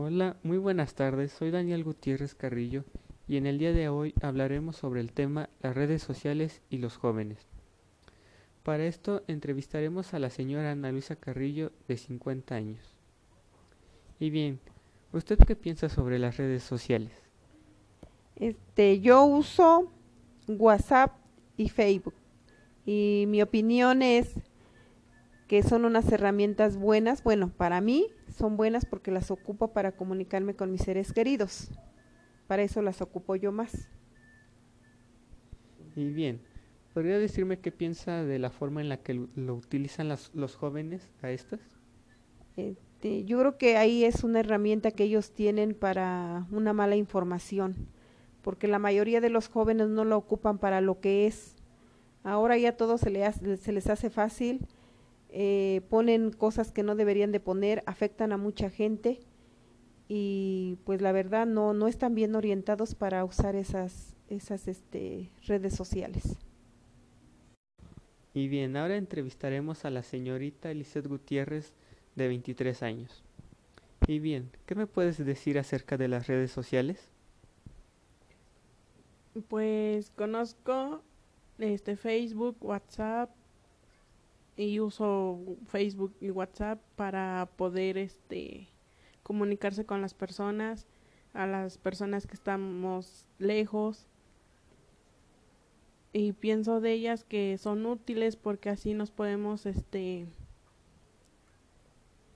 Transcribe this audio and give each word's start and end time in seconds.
Hola, 0.00 0.36
muy 0.44 0.58
buenas 0.58 0.94
tardes. 0.94 1.32
Soy 1.32 1.50
Daniel 1.50 1.82
Gutiérrez 1.82 2.36
Carrillo 2.36 2.84
y 3.26 3.36
en 3.36 3.46
el 3.48 3.58
día 3.58 3.72
de 3.72 3.88
hoy 3.88 4.14
hablaremos 4.22 4.76
sobre 4.76 5.00
el 5.00 5.10
tema 5.10 5.50
las 5.60 5.74
redes 5.74 6.04
sociales 6.04 6.62
y 6.70 6.78
los 6.78 6.96
jóvenes. 6.96 7.48
Para 8.62 8.86
esto 8.86 9.24
entrevistaremos 9.26 10.14
a 10.14 10.20
la 10.20 10.30
señora 10.30 10.70
Ana 10.70 10.92
Luisa 10.92 11.16
Carrillo 11.16 11.72
de 11.88 11.96
50 11.96 12.54
años. 12.54 12.94
Y 14.20 14.30
bien, 14.30 14.60
¿usted 15.12 15.36
qué 15.36 15.56
piensa 15.56 15.88
sobre 15.88 16.20
las 16.20 16.36
redes 16.36 16.62
sociales? 16.62 17.10
Este, 18.36 19.00
yo 19.00 19.24
uso 19.24 19.90
WhatsApp 20.46 21.16
y 21.56 21.70
Facebook 21.70 22.14
y 22.86 23.24
mi 23.26 23.42
opinión 23.42 24.02
es 24.02 24.36
que 25.48 25.62
son 25.62 25.86
unas 25.86 26.12
herramientas 26.12 26.76
buenas, 26.76 27.22
bueno, 27.24 27.48
para 27.48 27.80
mí 27.80 28.06
son 28.28 28.58
buenas 28.58 28.84
porque 28.84 29.10
las 29.10 29.30
ocupo 29.30 29.72
para 29.72 29.92
comunicarme 29.92 30.54
con 30.54 30.70
mis 30.70 30.82
seres 30.82 31.12
queridos. 31.14 31.70
Para 32.46 32.62
eso 32.62 32.82
las 32.82 33.00
ocupo 33.00 33.34
yo 33.34 33.50
más. 33.50 33.88
Y 35.96 36.10
bien, 36.10 36.42
¿podría 36.92 37.18
decirme 37.18 37.60
qué 37.60 37.72
piensa 37.72 38.24
de 38.24 38.38
la 38.38 38.50
forma 38.50 38.82
en 38.82 38.90
la 38.90 38.98
que 38.98 39.14
lo 39.14 39.54
utilizan 39.54 40.08
los 40.08 40.54
jóvenes 40.54 41.10
a 41.22 41.30
estas? 41.30 41.60
Este, 42.56 43.24
yo 43.24 43.38
creo 43.38 43.56
que 43.56 43.78
ahí 43.78 44.04
es 44.04 44.24
una 44.24 44.40
herramienta 44.40 44.90
que 44.90 45.04
ellos 45.04 45.32
tienen 45.32 45.74
para 45.74 46.46
una 46.50 46.74
mala 46.74 46.96
información, 46.96 47.88
porque 48.42 48.68
la 48.68 48.78
mayoría 48.78 49.22
de 49.22 49.30
los 49.30 49.48
jóvenes 49.48 49.88
no 49.88 50.04
lo 50.04 50.18
ocupan 50.18 50.58
para 50.58 50.82
lo 50.82 51.00
que 51.00 51.26
es. 51.26 51.56
Ahora 52.22 52.58
ya 52.58 52.76
todo 52.76 52.98
se, 52.98 53.56
se 53.56 53.72
les 53.72 53.86
hace 53.88 54.10
fácil 54.10 54.66
eh, 55.30 55.82
ponen 55.90 56.30
cosas 56.30 56.72
que 56.72 56.82
no 56.82 56.94
deberían 56.94 57.32
de 57.32 57.40
poner, 57.40 57.82
afectan 57.86 58.32
a 58.32 58.36
mucha 58.36 58.70
gente 58.70 59.20
y 60.08 60.78
pues 60.84 61.02
la 61.02 61.12
verdad 61.12 61.46
no, 61.46 61.74
no 61.74 61.86
están 61.86 62.14
bien 62.14 62.34
orientados 62.34 62.94
para 62.94 63.24
usar 63.24 63.54
esas, 63.56 64.16
esas 64.28 64.66
este, 64.68 65.30
redes 65.46 65.74
sociales. 65.74 66.38
Y 68.32 68.48
bien, 68.48 68.76
ahora 68.76 68.96
entrevistaremos 68.96 69.84
a 69.84 69.90
la 69.90 70.02
señorita 70.02 70.70
Elizeth 70.70 71.06
Gutiérrez 71.06 71.72
de 72.14 72.28
23 72.28 72.82
años. 72.82 73.24
Y 74.06 74.20
bien, 74.20 74.50
¿qué 74.64 74.74
me 74.74 74.86
puedes 74.86 75.18
decir 75.24 75.58
acerca 75.58 75.96
de 75.96 76.08
las 76.08 76.26
redes 76.26 76.50
sociales? 76.50 77.10
Pues 79.48 80.10
conozco 80.10 81.02
este 81.58 81.96
Facebook, 81.96 82.56
WhatsApp, 82.60 83.30
y 84.58 84.80
uso 84.80 85.38
Facebook 85.68 86.14
y 86.20 86.30
WhatsApp 86.30 86.80
para 86.96 87.48
poder 87.56 87.96
este 87.96 88.68
comunicarse 89.22 89.86
con 89.86 90.02
las 90.02 90.14
personas, 90.14 90.86
a 91.32 91.46
las 91.46 91.78
personas 91.78 92.26
que 92.26 92.34
estamos 92.34 93.24
lejos. 93.38 94.08
Y 96.12 96.32
pienso 96.32 96.80
de 96.80 96.92
ellas 96.92 97.22
que 97.22 97.56
son 97.58 97.86
útiles 97.86 98.36
porque 98.36 98.68
así 98.68 98.94
nos 98.94 99.12
podemos 99.12 99.64
este 99.64 100.26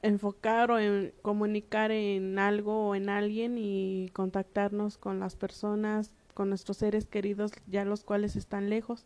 enfocar 0.00 0.70
o 0.70 0.78
en 0.78 1.12
comunicar 1.20 1.90
en 1.90 2.38
algo 2.38 2.88
o 2.88 2.94
en 2.94 3.10
alguien 3.10 3.56
y 3.58 4.08
contactarnos 4.14 4.96
con 4.96 5.20
las 5.20 5.36
personas, 5.36 6.14
con 6.32 6.48
nuestros 6.48 6.78
seres 6.78 7.06
queridos, 7.06 7.52
ya 7.66 7.84
los 7.84 8.04
cuales 8.04 8.36
están 8.36 8.70
lejos. 8.70 9.04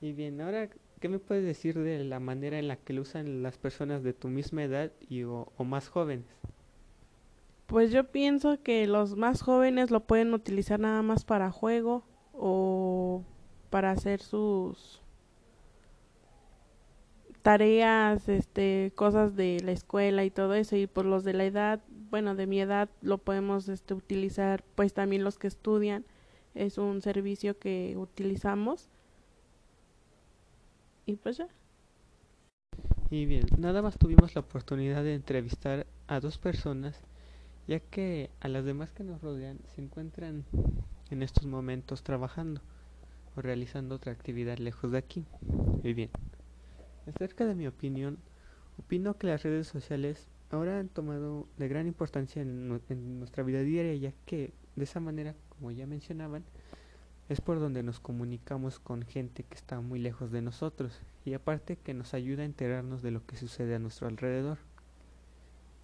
Y 0.00 0.12
bien, 0.12 0.40
ahora, 0.40 0.68
¿qué 1.00 1.08
me 1.08 1.18
puedes 1.18 1.44
decir 1.44 1.78
de 1.78 2.04
la 2.04 2.20
manera 2.20 2.58
en 2.58 2.68
la 2.68 2.76
que 2.76 2.92
lo 2.92 3.02
usan 3.02 3.42
las 3.42 3.58
personas 3.58 4.02
de 4.04 4.12
tu 4.12 4.28
misma 4.28 4.62
edad 4.62 4.92
y 5.08 5.24
o, 5.24 5.50
más 5.58 5.88
jóvenes? 5.88 6.26
Pues 7.66 7.90
yo 7.90 8.04
pienso 8.04 8.62
que 8.62 8.86
los 8.86 9.16
más 9.16 9.42
jóvenes 9.42 9.90
lo 9.90 10.00
pueden 10.00 10.32
utilizar 10.34 10.78
nada 10.78 11.02
más 11.02 11.24
para 11.24 11.50
juego 11.50 12.04
o 12.32 13.24
para 13.70 13.90
hacer 13.90 14.20
sus 14.22 15.02
tareas, 17.42 18.28
este, 18.28 18.92
cosas 18.94 19.36
de 19.36 19.60
la 19.64 19.72
escuela 19.72 20.24
y 20.24 20.30
todo 20.30 20.54
eso. 20.54 20.76
Y 20.76 20.86
por 20.86 21.04
los 21.04 21.24
de 21.24 21.34
la 21.34 21.44
edad, 21.44 21.80
bueno, 22.10 22.36
de 22.36 22.46
mi 22.46 22.60
edad 22.60 22.88
lo 23.02 23.18
podemos 23.18 23.68
este 23.68 23.94
utilizar 23.94 24.62
pues 24.76 24.94
también 24.94 25.24
los 25.24 25.38
que 25.38 25.48
estudian. 25.48 26.06
Es 26.54 26.78
un 26.78 27.02
servicio 27.02 27.58
que 27.58 27.96
utilizamos 27.98 28.88
y 31.08 31.16
pues 31.16 31.38
ya. 31.38 31.48
Y 33.10 33.24
bien, 33.24 33.46
nada 33.56 33.80
más 33.80 33.98
tuvimos 33.98 34.34
la 34.34 34.42
oportunidad 34.42 35.02
de 35.02 35.14
entrevistar 35.14 35.86
a 36.06 36.20
dos 36.20 36.36
personas, 36.36 37.00
ya 37.66 37.80
que 37.80 38.30
a 38.40 38.48
las 38.48 38.66
demás 38.66 38.92
que 38.92 39.04
nos 39.04 39.22
rodean 39.22 39.58
se 39.74 39.80
encuentran 39.80 40.44
en 41.10 41.22
estos 41.22 41.46
momentos 41.46 42.02
trabajando 42.02 42.60
o 43.34 43.40
realizando 43.40 43.94
otra 43.94 44.12
actividad 44.12 44.58
lejos 44.58 44.92
de 44.92 44.98
aquí. 44.98 45.24
Y 45.82 45.94
bien, 45.94 46.10
acerca 47.06 47.46
de 47.46 47.54
mi 47.54 47.66
opinión, 47.66 48.18
opino 48.78 49.16
que 49.16 49.28
las 49.28 49.42
redes 49.42 49.66
sociales 49.66 50.28
ahora 50.50 50.78
han 50.78 50.90
tomado 50.90 51.48
de 51.56 51.68
gran 51.68 51.86
importancia 51.86 52.42
en, 52.42 52.82
en 52.90 53.18
nuestra 53.18 53.42
vida 53.42 53.62
diaria, 53.62 53.94
ya 53.94 54.12
que 54.26 54.52
de 54.76 54.84
esa 54.84 55.00
manera, 55.00 55.34
como 55.48 55.70
ya 55.70 55.86
mencionaban, 55.86 56.44
es 57.28 57.42
por 57.42 57.60
donde 57.60 57.82
nos 57.82 58.00
comunicamos 58.00 58.78
con 58.78 59.02
gente 59.02 59.42
que 59.42 59.54
está 59.54 59.80
muy 59.80 59.98
lejos 59.98 60.30
de 60.30 60.40
nosotros 60.40 61.00
y 61.26 61.34
aparte 61.34 61.76
que 61.76 61.92
nos 61.92 62.14
ayuda 62.14 62.42
a 62.42 62.46
enterarnos 62.46 63.02
de 63.02 63.10
lo 63.10 63.24
que 63.26 63.36
sucede 63.36 63.74
a 63.74 63.78
nuestro 63.78 64.08
alrededor. 64.08 64.58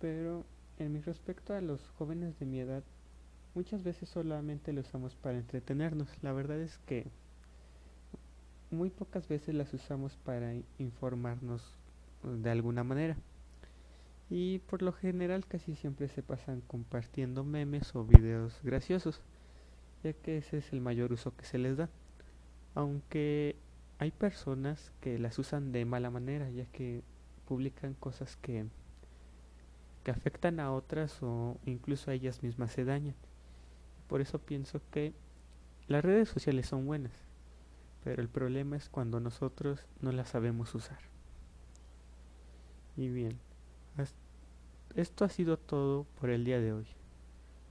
Pero 0.00 0.44
en 0.78 0.92
mi 0.92 1.00
respecto 1.00 1.54
a 1.54 1.60
los 1.60 1.86
jóvenes 1.98 2.38
de 2.38 2.46
mi 2.46 2.60
edad, 2.60 2.82
muchas 3.54 3.82
veces 3.82 4.08
solamente 4.08 4.72
lo 4.72 4.80
usamos 4.80 5.14
para 5.16 5.38
entretenernos. 5.38 6.08
La 6.22 6.32
verdad 6.32 6.58
es 6.60 6.78
que 6.86 7.06
muy 8.70 8.88
pocas 8.88 9.28
veces 9.28 9.54
las 9.54 9.72
usamos 9.74 10.16
para 10.16 10.54
informarnos 10.78 11.62
de 12.22 12.50
alguna 12.50 12.84
manera. 12.84 13.16
Y 14.30 14.60
por 14.60 14.80
lo 14.80 14.92
general 14.92 15.44
casi 15.46 15.76
siempre 15.76 16.08
se 16.08 16.22
pasan 16.22 16.62
compartiendo 16.62 17.44
memes 17.44 17.94
o 17.94 18.04
videos 18.04 18.58
graciosos 18.62 19.20
ya 20.04 20.12
que 20.12 20.38
ese 20.38 20.58
es 20.58 20.72
el 20.72 20.80
mayor 20.80 21.12
uso 21.12 21.34
que 21.34 21.44
se 21.44 21.58
les 21.58 21.76
da. 21.76 21.88
Aunque 22.74 23.56
hay 23.98 24.10
personas 24.10 24.92
que 25.00 25.18
las 25.18 25.38
usan 25.38 25.72
de 25.72 25.84
mala 25.84 26.10
manera, 26.10 26.50
ya 26.50 26.66
que 26.66 27.02
publican 27.46 27.94
cosas 27.94 28.36
que, 28.36 28.66
que 30.04 30.10
afectan 30.10 30.60
a 30.60 30.72
otras 30.72 31.22
o 31.22 31.56
incluso 31.64 32.10
a 32.10 32.14
ellas 32.14 32.42
mismas 32.42 32.72
se 32.72 32.84
dañan. 32.84 33.14
Por 34.08 34.20
eso 34.20 34.38
pienso 34.38 34.80
que 34.90 35.14
las 35.88 36.04
redes 36.04 36.28
sociales 36.28 36.66
son 36.66 36.86
buenas, 36.86 37.12
pero 38.04 38.20
el 38.20 38.28
problema 38.28 38.76
es 38.76 38.88
cuando 38.88 39.20
nosotros 39.20 39.86
no 40.00 40.12
las 40.12 40.28
sabemos 40.28 40.74
usar. 40.74 40.98
Y 42.96 43.08
bien, 43.08 43.38
esto 44.94 45.24
ha 45.24 45.28
sido 45.28 45.56
todo 45.56 46.04
por 46.20 46.30
el 46.30 46.44
día 46.44 46.60
de 46.60 46.72
hoy. 46.72 46.86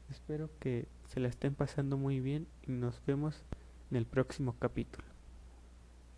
Espero 0.09 0.49
que 0.59 0.87
se 1.13 1.19
la 1.19 1.27
estén 1.27 1.53
pasando 1.53 1.95
muy 1.95 2.19
bien 2.19 2.47
y 2.65 2.71
nos 2.71 2.99
vemos 3.05 3.45
en 3.91 3.97
el 3.97 4.07
próximo 4.07 4.55
capítulo. 4.57 5.12